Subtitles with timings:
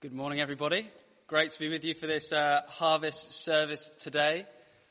[0.00, 0.88] Good morning, everybody.
[1.26, 4.46] Great to be with you for this uh, harvest service today.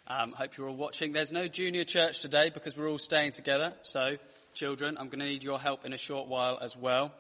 [0.06, 1.14] Um, hope you're all watching.
[1.14, 3.72] There's no junior church today because we're all staying together.
[3.84, 4.18] So,
[4.54, 7.14] children, I'm going to need your help in a short while as well.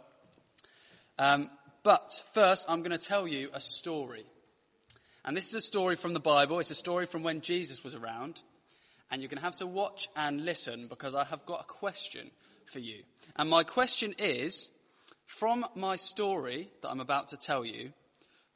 [1.17, 1.49] Um,
[1.81, 4.25] but first, I'm going to tell you a story.
[5.23, 6.59] And this is a story from the Bible.
[6.59, 8.41] It's a story from when Jesus was around.
[9.09, 12.31] And you're going to have to watch and listen because I have got a question
[12.65, 13.03] for you.
[13.37, 14.69] And my question is,
[15.27, 17.91] from my story that I'm about to tell you,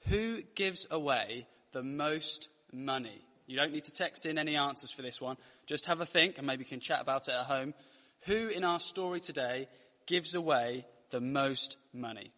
[0.07, 3.21] who gives away the most money?
[3.45, 5.37] You don't need to text in any answers for this one.
[5.67, 7.73] Just have a think and maybe you can chat about it at home.
[8.25, 9.67] Who in our story today
[10.07, 12.31] gives away the most money?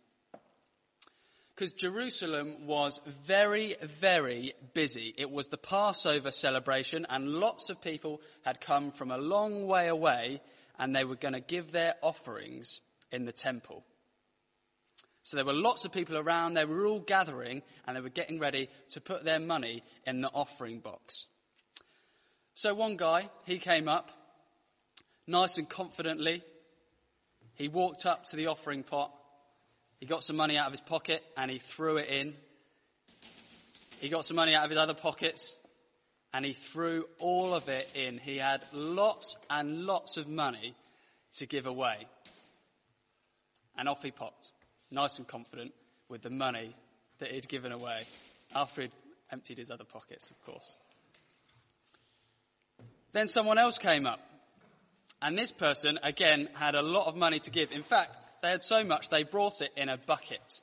[1.56, 5.14] Because Jerusalem was very, very busy.
[5.16, 9.88] It was the Passover celebration and lots of people had come from a long way
[9.88, 10.42] away
[10.80, 12.82] and they were going to give their offerings
[13.12, 13.86] in the temple.
[15.24, 18.40] So there were lots of people around, they were all gathering, and they were getting
[18.40, 21.28] ready to put their money in the offering box.
[22.56, 24.12] So one guy, he came up,
[25.26, 26.44] nice and confidently.
[27.56, 29.14] He walked up to the offering pot.
[30.00, 32.34] He got some money out of his pocket and he threw it in.
[34.02, 35.56] He got some money out of his other pockets
[36.34, 38.18] and he threw all of it in.
[38.18, 40.76] He had lots and lots of money
[41.38, 42.08] to give away.
[43.78, 44.52] And off he popped
[44.94, 45.74] nice and confident
[46.08, 46.76] with the money
[47.20, 48.00] that he'd given away
[48.56, 48.92] after he'd
[49.32, 50.78] emptied his other pockets, of course.
[53.12, 54.20] Then someone else came up.
[55.22, 57.72] And this person, again, had a lot of money to give.
[57.72, 60.62] In fact, they had so much they brought it in a bucket.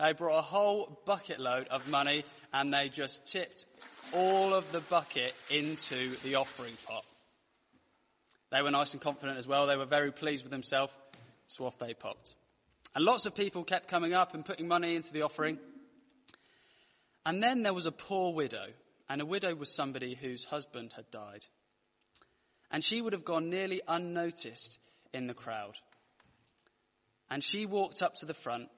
[0.00, 3.66] They brought a whole bucket load of money and they just tipped
[4.12, 7.04] all of the bucket into the offering pot.
[8.50, 9.66] They were nice and confident as well.
[9.66, 10.92] They were very pleased with themselves.
[11.48, 12.34] So off they popped.
[12.94, 15.58] And lots of people kept coming up and putting money into the offering.
[17.24, 18.66] And then there was a poor widow.
[19.08, 21.46] And a widow was somebody whose husband had died.
[22.70, 24.78] And she would have gone nearly unnoticed
[25.14, 25.76] in the crowd.
[27.30, 28.68] And she walked up to the front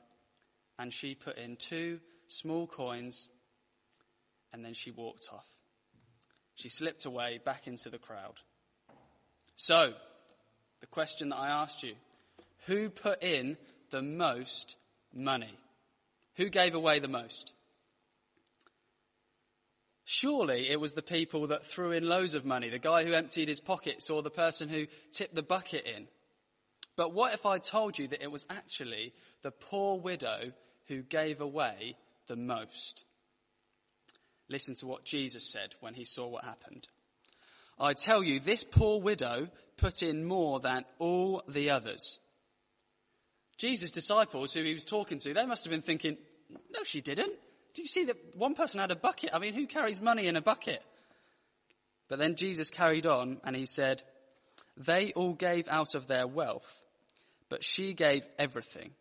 [0.79, 3.29] and she put in two small coins
[4.53, 5.47] and then she walked off.
[6.55, 8.39] She slipped away back into the crowd.
[9.57, 9.93] So,
[10.81, 11.95] the question that I asked you,
[12.67, 13.57] who put in
[13.91, 14.77] the most
[15.12, 15.59] money?
[16.37, 17.53] Who gave away the most?
[20.05, 23.49] Surely it was the people that threw in loads of money, the guy who emptied
[23.49, 26.09] his pockets or the person who tipped the bucket in.
[26.97, 29.12] But what if I told you that it was actually
[29.43, 30.53] the poor widow
[30.89, 31.97] who gave away
[32.27, 33.05] the most?
[34.49, 36.89] Listen to what Jesus said when he saw what happened.
[37.78, 42.19] I tell you, this poor widow put in more than all the others.
[43.60, 46.16] Jesus' disciples who he was talking to, they must have been thinking,
[46.50, 47.32] no, she didn't.
[47.75, 49.31] Do you see that one person had a bucket?
[49.34, 50.82] I mean, who carries money in a bucket?
[52.09, 54.03] But then Jesus carried on and he said,
[54.78, 56.87] they all gave out of their wealth,
[57.50, 58.93] but she gave everything,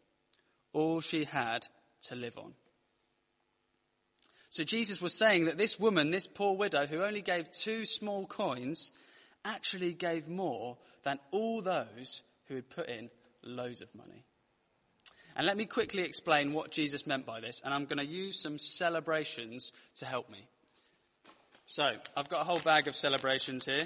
[0.73, 1.65] all she had
[2.07, 2.53] to live on.
[4.49, 8.25] So Jesus was saying that this woman, this poor widow who only gave two small
[8.25, 8.91] coins,
[9.45, 13.09] actually gave more than all those who had put in
[13.41, 14.25] loads of money.
[15.39, 18.41] And let me quickly explain what Jesus meant by this, and I'm going to use
[18.41, 20.43] some celebrations to help me.
[21.65, 23.85] So, I've got a whole bag of celebrations here,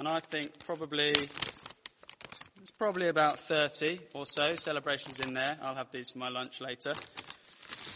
[0.00, 5.56] and I think probably, it's probably about 30 or so celebrations in there.
[5.62, 6.94] I'll have these for my lunch later.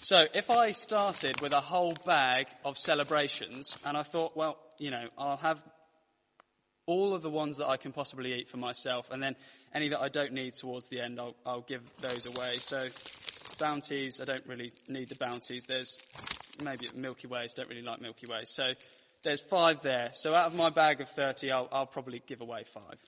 [0.03, 4.93] So, if I started with a whole bag of celebrations, and I thought, well, you
[4.93, 5.61] know, I'll have
[6.87, 9.37] all of the ones that I can possibly eat for myself, and then
[9.75, 12.56] any that I don't need towards the end, I'll, I'll give those away.
[12.59, 12.87] So,
[13.59, 15.65] bounties, I don't really need the bounties.
[15.67, 16.00] There's
[16.62, 18.50] maybe Milky Ways, don't really like Milky Ways.
[18.50, 18.73] So,
[19.23, 20.11] there's five there.
[20.15, 22.99] So, out of my bag of 30, I'll, I'll probably give away five.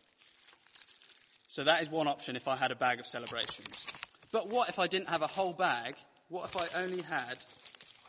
[1.48, 3.84] So, that is one option if I had a bag of celebrations.
[4.32, 5.96] But what if I didn't have a whole bag?
[6.28, 7.38] What if I only had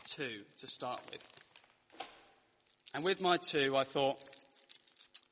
[0.04, 1.22] two to start with?
[2.94, 4.18] And with my two, I thought,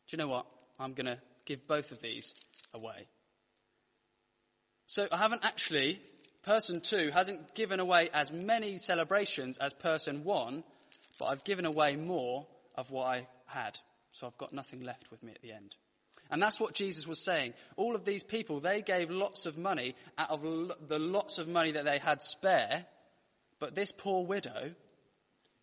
[0.08, 0.46] do you know what?
[0.78, 2.34] I'm going to give both of these
[2.74, 3.08] away.
[4.86, 6.00] So I haven't actually,
[6.44, 10.62] person two hasn't given away as many celebrations as person one,
[11.18, 13.78] but I've given away more of what I had.
[14.12, 15.74] So I've got nothing left with me at the end.
[16.30, 17.54] And that's what Jesus was saying.
[17.76, 20.42] All of these people, they gave lots of money out of
[20.88, 22.84] the lots of money that they had spare.
[23.58, 24.70] But this poor widow,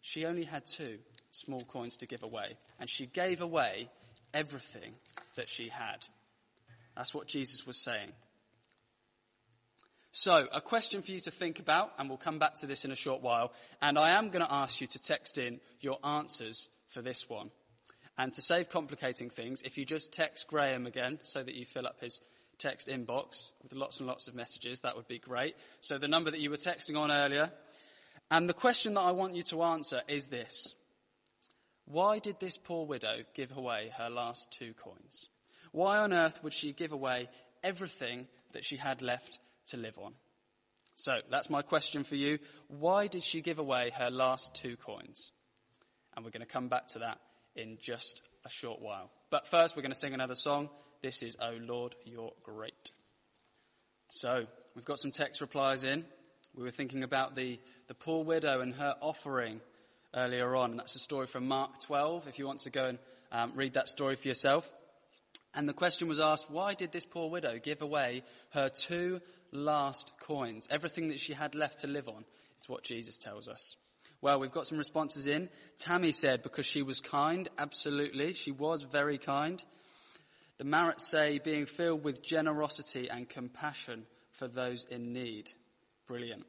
[0.01, 0.99] she only had two
[1.31, 2.57] small coins to give away.
[2.79, 3.89] And she gave away
[4.33, 4.93] everything
[5.35, 6.05] that she had.
[6.95, 8.11] That's what Jesus was saying.
[10.15, 12.91] So, a question for you to think about, and we'll come back to this in
[12.91, 13.51] a short while.
[13.81, 17.49] And I am going to ask you to text in your answers for this one.
[18.15, 21.87] And to save complicating things, if you just text Graham again so that you fill
[21.87, 22.21] up his
[22.59, 25.55] text inbox with lots and lots of messages, that would be great.
[25.81, 27.49] So, the number that you were texting on earlier.
[28.29, 30.75] And the question that I want you to answer is this
[31.85, 35.29] Why did this poor widow give away her last two coins?
[35.71, 37.27] Why on earth would she give away
[37.63, 40.13] everything that she had left to live on.
[40.95, 42.39] So that's my question for you.
[42.67, 45.31] Why did she give away her last two coins?
[46.15, 47.17] And we're going to come back to that
[47.55, 49.09] in just a short while.
[49.31, 50.69] But first, we're going to sing another song.
[51.01, 52.91] This is Oh Lord, You're Great.
[54.09, 54.45] So
[54.75, 56.05] we've got some text replies in.
[56.55, 59.59] We were thinking about the, the poor widow and her offering
[60.13, 60.71] earlier on.
[60.71, 62.99] And that's a story from Mark 12, if you want to go and
[63.31, 64.71] um, read that story for yourself.
[65.53, 69.21] And the question was asked, why did this poor widow give away her two
[69.51, 70.67] last coins?
[70.71, 72.25] Everything that she had left to live on
[72.59, 73.75] is what Jesus tells us.
[74.21, 75.49] Well, we've got some responses in.
[75.77, 77.47] Tammy said, because she was kind.
[77.57, 78.33] Absolutely.
[78.33, 79.63] She was very kind.
[80.57, 85.51] The Marats say, being filled with generosity and compassion for those in need.
[86.07, 86.45] Brilliant.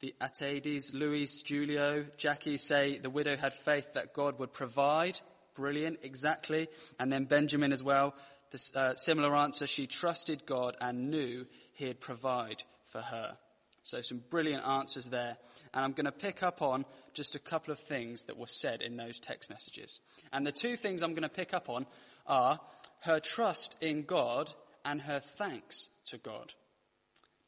[0.00, 5.18] The Atades, Luis, Julio, Jackie say the widow had faith that God would provide
[5.56, 6.68] Brilliant, exactly.
[7.00, 8.14] And then Benjamin as well,
[8.50, 9.66] this, uh, similar answer.
[9.66, 12.62] She trusted God and knew He'd provide
[12.92, 13.36] for her.
[13.82, 15.36] So some brilliant answers there.
[15.72, 16.84] And I'm going to pick up on
[17.14, 20.00] just a couple of things that were said in those text messages.
[20.32, 21.86] And the two things I'm going to pick up on
[22.26, 22.60] are
[23.02, 24.52] her trust in God
[24.84, 26.52] and her thanks to God.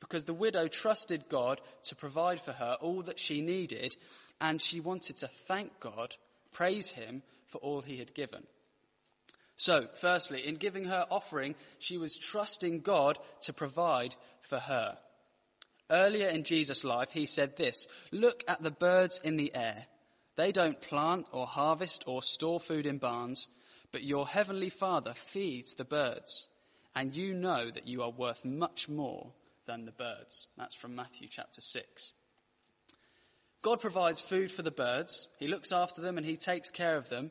[0.00, 3.96] Because the widow trusted God to provide for her all that she needed,
[4.40, 6.14] and she wanted to thank God,
[6.52, 8.46] praise Him for all he had given.
[9.56, 14.96] So, firstly, in giving her offering, she was trusting God to provide for her.
[15.90, 19.86] Earlier in Jesus' life, he said this Look at the birds in the air.
[20.36, 23.48] They don't plant or harvest or store food in barns,
[23.90, 26.48] but your heavenly Father feeds the birds,
[26.94, 29.32] and you know that you are worth much more
[29.68, 30.48] than the birds.
[30.56, 32.12] That's from Matthew chapter 6.
[33.62, 37.08] God provides food for the birds, He looks after them and He takes care of
[37.08, 37.30] them.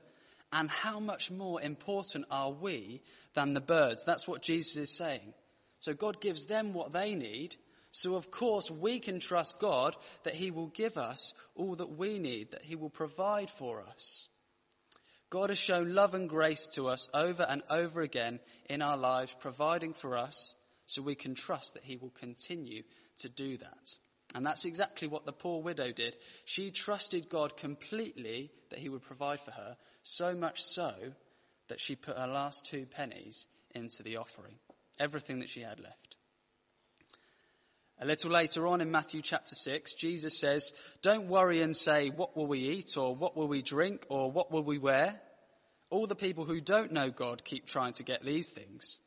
[0.54, 3.01] And how much more important are we
[3.34, 4.06] than the birds?
[4.06, 5.34] That's what Jesus is saying.
[5.80, 7.56] So God gives them what they need.
[7.92, 12.19] So of course we can trust God that He will give us all that we
[12.19, 14.30] need, that He will provide for us.
[15.30, 18.39] God has shown love and grace to us over and over again
[18.69, 20.56] in our lives, providing for us
[20.88, 22.81] so we can trust that He will continue
[23.18, 23.98] to do that.
[24.36, 26.16] And that's exactly what the poor widow did.
[26.45, 30.94] She trusted God completely that he would provide for her, so much so
[31.69, 34.56] that she put her last two pennies into the offering,
[35.00, 36.18] everything that she had left.
[38.00, 42.38] A little later on in Matthew chapter 6, Jesus says, Don't worry and say, What
[42.38, 45.19] will we eat, or what will we drink, or what will we wear?
[45.89, 49.00] All the people who don't know God keep trying to get these things.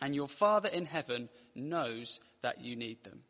[0.00, 3.22] And your Father in heaven knows that you need them.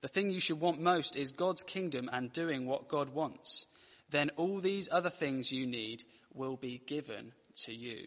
[0.00, 3.66] The thing you should want most is God's kingdom and doing what God wants.
[4.10, 7.32] Then all these other things you need will be given
[7.64, 8.06] to you.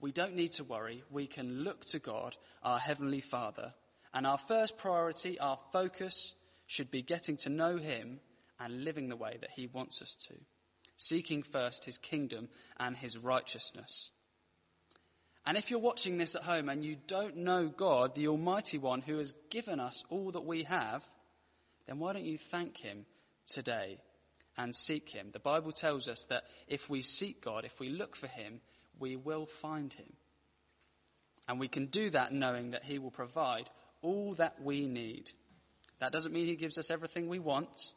[0.00, 1.02] We don't need to worry.
[1.10, 3.74] We can look to God, our Heavenly Father,
[4.14, 6.34] and our first priority, our focus,
[6.66, 8.20] should be getting to know Him
[8.60, 10.34] and living the way that He wants us to,
[10.96, 12.48] seeking first His kingdom
[12.78, 14.12] and His righteousness.
[15.46, 19.00] And if you're watching this at home and you don't know God, the Almighty One
[19.00, 21.02] who has given us all that we have,
[21.86, 23.06] then why don't you thank Him
[23.46, 23.98] today
[24.58, 25.30] and seek Him?
[25.32, 28.60] The Bible tells us that if we seek God, if we look for Him,
[28.98, 30.12] we will find Him.
[31.48, 33.70] And we can do that knowing that He will provide
[34.02, 35.30] all that we need.
[35.98, 37.92] That doesn't mean He gives us everything we want,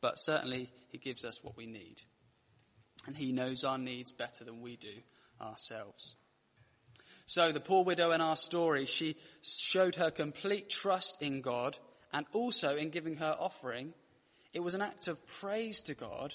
[0.00, 2.00] but certainly He gives us what we need.
[3.06, 4.94] And He knows our needs better than we do
[5.40, 6.16] ourselves.
[7.26, 11.76] So the poor widow in our story, she showed her complete trust in God
[12.12, 13.92] and also in giving her offering.
[14.52, 16.32] It was an act of praise to God,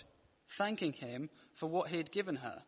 [0.58, 2.62] thanking him for what he had given her.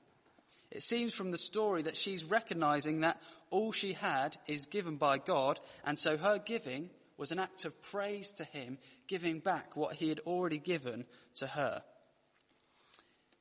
[0.71, 5.17] It seems from the story that she's recognizing that all she had is given by
[5.17, 9.95] God, and so her giving was an act of praise to him, giving back what
[9.95, 11.83] he had already given to her.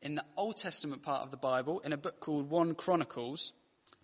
[0.02, 3.52] In the Old Testament part of the Bible, in a book called 1 Chronicles,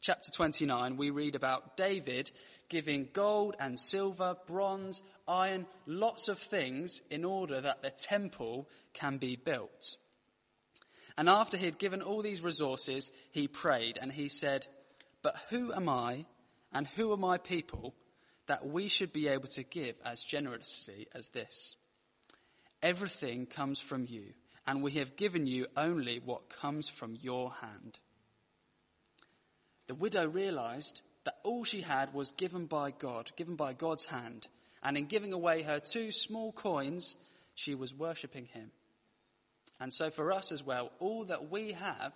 [0.00, 2.30] chapter 29, we read about David
[2.68, 9.18] giving gold and silver, bronze, iron, lots of things in order that the temple can
[9.18, 9.96] be built.
[11.16, 14.66] And after he had given all these resources, he prayed and he said,
[15.22, 16.26] But who am I
[16.72, 17.94] and who are my people
[18.46, 21.76] that we should be able to give as generously as this.
[22.82, 24.32] Everything comes from you,
[24.66, 27.98] and we have given you only what comes from your hand.
[29.88, 34.46] The widow realized that all she had was given by God, given by God's hand,
[34.82, 37.16] and in giving away her two small coins,
[37.54, 38.70] she was worshipping Him.
[39.80, 42.12] And so for us as well, all that we have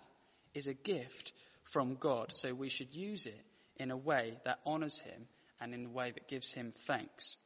[0.55, 1.33] is a gift
[1.65, 3.41] from God, so we should use it
[3.77, 5.27] in a way that honors Him
[5.59, 7.37] and in a way that gives Him thanks.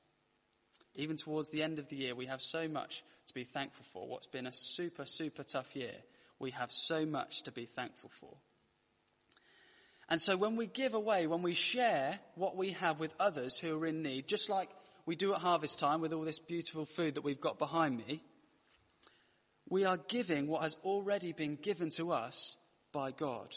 [0.97, 4.09] Even towards the end of the year, we have so much to be thankful for.
[4.09, 5.95] What's been a super, super tough year,
[6.41, 8.37] we have so much to be thankful for.
[10.09, 13.77] And so when we give away, when we share what we have with others who
[13.79, 14.71] are in need, just like
[15.05, 18.23] we do at harvest time with all this beautiful food that we've got behind me,
[19.69, 22.57] we are giving what has already been given to us
[22.93, 23.53] by God.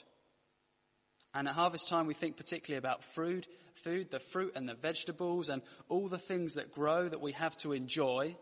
[1.35, 3.45] And at harvest time, we think particularly about food,
[3.83, 7.55] food, the fruit and the vegetables and all the things that grow that we have
[7.57, 8.35] to enjoy.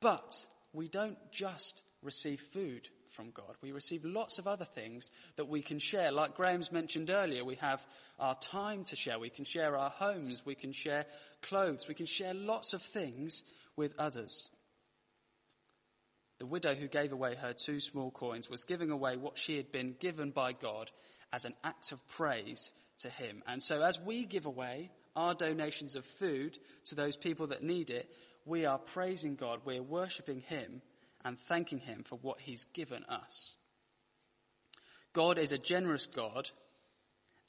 [0.00, 3.54] But we don't just receive food from God.
[3.62, 6.12] We receive lots of other things that we can share.
[6.12, 7.84] Like Graham's mentioned earlier, we have
[8.18, 9.18] our time to share.
[9.18, 10.44] We can share our homes.
[10.44, 11.06] We can share
[11.42, 11.86] clothes.
[11.88, 13.44] We can share lots of things
[13.76, 14.48] with others.
[16.38, 19.72] The widow who gave away her two small coins was giving away what she had
[19.72, 20.90] been given by God
[21.32, 23.42] as an act of praise to Him.
[23.46, 27.90] And so as we give away our donations of food to those people that need
[27.90, 28.08] it,
[28.46, 30.80] we are praising God, we're worshipping Him
[31.24, 33.56] and thanking Him for what He's given us.
[35.12, 36.48] God is a generous God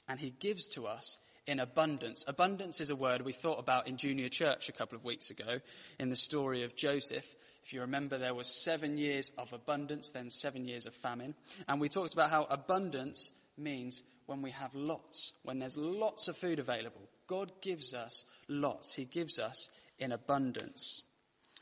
[0.08, 2.24] and He gives to us in abundance.
[2.28, 5.58] Abundance is a word we thought about in junior church a couple of weeks ago
[5.98, 7.34] in the story of Joseph.
[7.64, 11.34] If you remember, there was seven years of abundance, then seven years of famine.
[11.68, 16.36] And we talked about how abundance means when we have lots, when there's lots of
[16.36, 17.08] food available.
[17.26, 18.94] God gives us lots.
[18.94, 21.02] He gives us in abundance.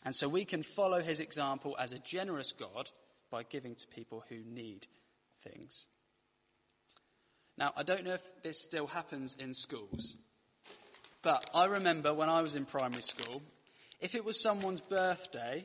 [0.04, 2.88] And so we can follow his example as a generous God
[3.30, 4.86] by giving to people who need
[5.42, 5.86] things.
[7.58, 10.16] Now, I don't know if this still happens in schools,
[11.22, 13.42] but I remember when I was in primary school,
[14.00, 15.64] if it was someone's birthday,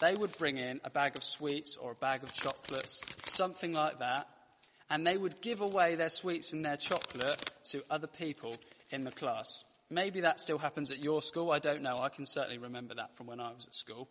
[0.00, 4.00] they would bring in a bag of sweets or a bag of chocolates, something like
[4.00, 4.26] that,
[4.90, 8.56] and they would give away their sweets and their chocolate to other people
[8.90, 9.62] in the class.
[9.90, 11.50] Maybe that still happens at your school.
[11.50, 11.98] I don't know.
[11.98, 14.08] I can certainly remember that from when I was at school.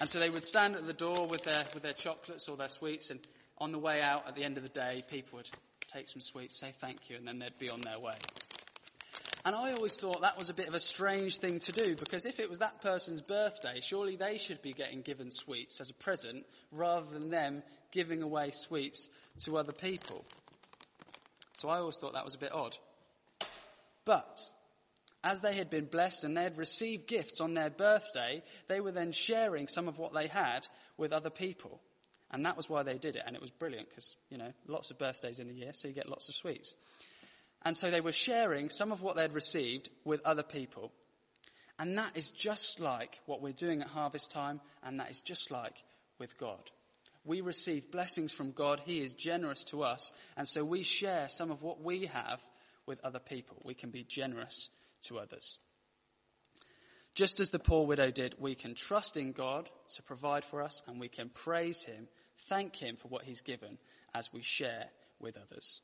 [0.00, 2.68] And so they would stand at the door with their, with their chocolates or their
[2.68, 3.20] sweets, and
[3.58, 5.48] on the way out at the end of the day, people would
[5.92, 8.14] take some sweets, say thank you, and then they'd be on their way.
[9.46, 12.24] And I always thought that was a bit of a strange thing to do because
[12.24, 15.94] if it was that person's birthday, surely they should be getting given sweets as a
[15.94, 20.24] present rather than them giving away sweets to other people.
[21.56, 22.74] So I always thought that was a bit odd.
[24.06, 24.40] But
[25.24, 28.92] as they had been blessed and they had received gifts on their birthday, they were
[28.92, 30.66] then sharing some of what they had
[30.98, 31.80] with other people.
[32.30, 33.22] And that was why they did it.
[33.26, 35.94] And it was brilliant because, you know, lots of birthdays in the year, so you
[35.94, 36.76] get lots of sweets.
[37.62, 40.92] And so they were sharing some of what they'd received with other people.
[41.78, 45.50] And that is just like what we're doing at harvest time, and that is just
[45.50, 45.82] like
[46.18, 46.70] with God.
[47.24, 48.82] We receive blessings from God.
[48.84, 50.12] He is generous to us.
[50.36, 52.42] And so we share some of what we have
[52.84, 53.56] with other people.
[53.64, 54.68] We can be generous
[55.04, 55.58] to others.
[57.14, 60.82] Just as the poor widow did, we can trust in God to provide for us
[60.86, 62.08] and we can praise Him,
[62.48, 63.78] thank Him for what He's given
[64.12, 64.86] as we share
[65.20, 65.80] with others.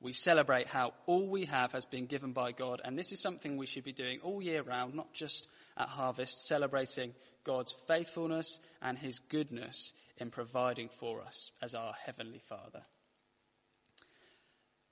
[0.00, 3.56] We celebrate how all we have has been given by God, and this is something
[3.56, 8.98] we should be doing all year round, not just at harvest, celebrating God's faithfulness and
[8.98, 12.82] His goodness in providing for us as our Heavenly Father.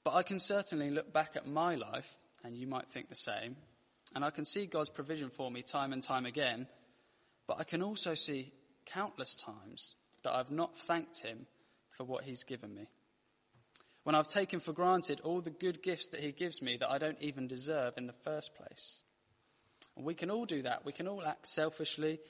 [0.05, 3.57] But I can certainly look back at my life and you might think the same.
[4.15, 6.67] And I can see God's provision for me time and time again,
[7.49, 8.53] but I can also see
[8.87, 11.47] countless times that I've not thanked Him
[11.91, 12.87] for what He's given me.
[14.05, 16.99] When I've taken for granted all the good gifts that He gives me that I
[16.99, 19.03] don't even deserve in the first place.
[19.97, 20.85] And we can all do that.
[20.85, 22.21] We can all act selfishly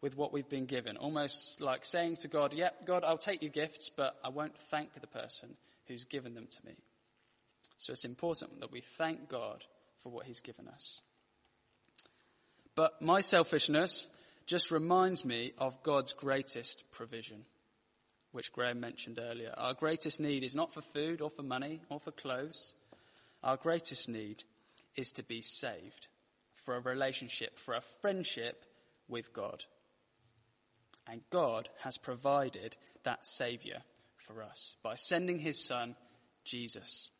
[0.00, 3.50] with what we've been given, almost like saying to God, Yep, God, I'll take your
[3.50, 5.56] gifts, but I won't thank the person
[5.88, 6.74] who's given them to me.
[7.76, 9.64] So it's important that we thank God
[10.02, 11.00] for what He's given us.
[12.74, 14.08] But my selfishness
[14.46, 17.44] just reminds me of God's greatest provision,
[18.32, 19.54] which Graham mentioned earlier.
[19.56, 22.74] Our greatest need is not for food or for money or for clothes.
[23.42, 24.42] Our greatest need
[24.96, 26.08] is to be saved,
[26.64, 28.64] for a relationship, for a friendship
[29.08, 29.62] with God.
[31.06, 33.78] And God has provided that Saviour
[34.16, 35.94] for us by sending His Son,
[36.44, 37.10] Jesus.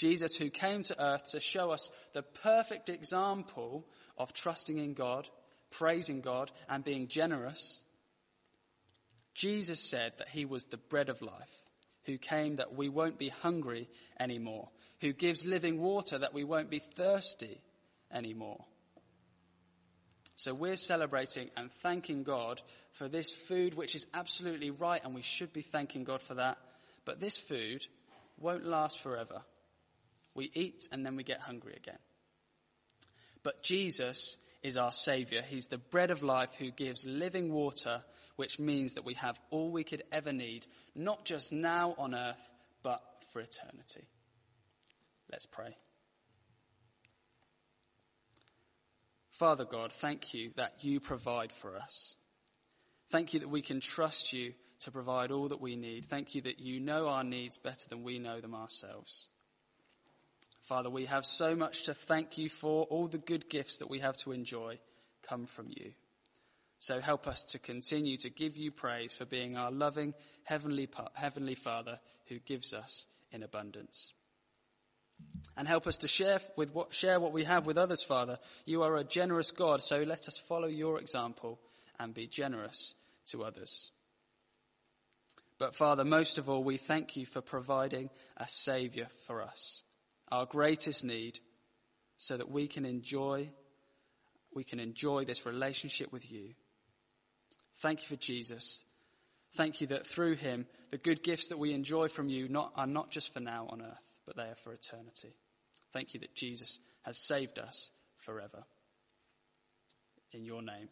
[0.00, 3.84] Jesus, who came to earth to show us the perfect example
[4.16, 5.28] of trusting in God,
[5.72, 7.82] praising God, and being generous.
[9.34, 11.70] Jesus said that he was the bread of life,
[12.06, 14.70] who came that we won't be hungry anymore,
[15.02, 17.60] who gives living water that we won't be thirsty
[18.10, 18.64] anymore.
[20.34, 25.20] So we're celebrating and thanking God for this food, which is absolutely right, and we
[25.20, 26.56] should be thanking God for that.
[27.04, 27.86] But this food
[28.38, 29.42] won't last forever.
[30.34, 31.98] We eat and then we get hungry again.
[33.42, 35.42] But Jesus is our Saviour.
[35.42, 38.02] He's the bread of life who gives living water,
[38.36, 42.52] which means that we have all we could ever need, not just now on earth,
[42.82, 44.04] but for eternity.
[45.30, 45.76] Let's pray.
[49.32, 52.16] Father God, thank you that you provide for us.
[53.10, 56.06] Thank you that we can trust you to provide all that we need.
[56.06, 59.30] Thank you that you know our needs better than we know them ourselves.
[60.70, 62.84] Father, we have so much to thank you for.
[62.84, 64.78] All the good gifts that we have to enjoy
[65.28, 65.90] come from you.
[66.78, 71.56] So help us to continue to give you praise for being our loving heavenly, heavenly
[71.56, 71.98] Father
[72.28, 74.12] who gives us in abundance.
[75.56, 78.38] And help us to share, with what, share what we have with others, Father.
[78.64, 81.58] You are a generous God, so let us follow your example
[81.98, 82.94] and be generous
[83.32, 83.90] to others.
[85.58, 89.82] But Father, most of all, we thank you for providing a Saviour for us,
[90.30, 91.38] our greatest need,
[92.16, 93.48] so that we can enjoy,
[94.54, 96.54] we can enjoy this relationship with you.
[97.78, 98.84] Thank you for Jesus.
[99.56, 102.86] Thank you that through him, the good gifts that we enjoy from you not, are
[102.86, 103.98] not just for now on earth
[104.30, 105.34] but they are for eternity.
[105.92, 108.62] Thank you that Jesus has saved us forever.
[110.32, 110.88] In your name,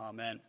[0.00, 0.40] amen.